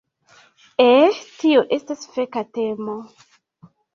Eh, 0.85 1.19
tio 1.41 1.61
estas 1.77 2.09
feka 2.15 2.45
temo. 2.59 2.97